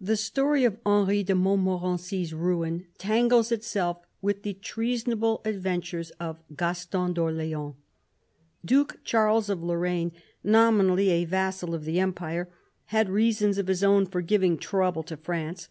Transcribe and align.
The 0.00 0.16
story 0.16 0.64
of 0.64 0.78
Henry 0.86 1.22
de 1.22 1.34
Montmorency's 1.34 2.32
ruin 2.32 2.86
tangles 2.96 3.52
itself 3.52 3.98
with 4.22 4.44
the 4.44 4.54
treasonable 4.54 5.42
adventures 5.44 6.08
of 6.12 6.42
Gaston 6.56 7.12
d'Orleans. 7.12 7.74
Duke 8.64 9.00
Charles 9.04 9.50
of 9.50 9.62
Lorraine, 9.62 10.12
nominally 10.42 11.10
a 11.10 11.26
vassal 11.26 11.74
of 11.74 11.84
the 11.84 12.00
Empire, 12.00 12.48
had 12.86 13.10
reasons 13.10 13.58
of 13.58 13.66
his 13.66 13.84
own 13.84 14.06
for 14.06 14.22
giving 14.22 14.56
trouble 14.56 15.02
to 15.02 15.18
France. 15.18 15.68